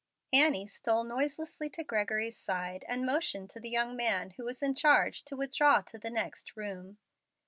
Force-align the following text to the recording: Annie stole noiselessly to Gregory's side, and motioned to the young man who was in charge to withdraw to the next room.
Annie 0.33 0.65
stole 0.65 1.03
noiselessly 1.03 1.69
to 1.69 1.83
Gregory's 1.83 2.35
side, 2.35 2.83
and 2.87 3.05
motioned 3.05 3.51
to 3.51 3.59
the 3.59 3.69
young 3.69 3.95
man 3.95 4.31
who 4.31 4.43
was 4.45 4.63
in 4.63 4.73
charge 4.73 5.23
to 5.25 5.37
withdraw 5.37 5.81
to 5.81 5.99
the 5.99 6.09
next 6.09 6.57
room. 6.57 6.97